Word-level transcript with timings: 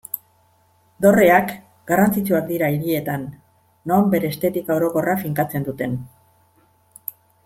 Dorreak 1.05 1.51
garrantzitsuak 1.91 2.47
dira 2.51 2.69
hirietan, 2.75 3.25
non 3.91 4.09
bere 4.15 4.31
estetika 4.37 4.79
orokorra 4.81 5.15
finkatzen 5.25 5.69
duten. 5.69 5.95